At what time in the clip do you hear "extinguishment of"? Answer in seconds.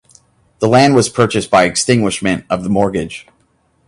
1.65-2.63